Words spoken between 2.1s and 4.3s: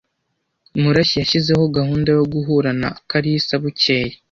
yo guhura na Kalarisa bukeye.